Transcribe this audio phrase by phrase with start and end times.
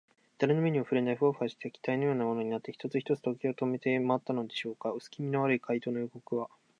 [0.39, 4.89] だれの目にもふれない、フワフワした気体のようなものになって、一つ一つ時計を止めてまわったのでしょうか。
[4.91, 6.49] うすきみの悪い怪盗の予告は、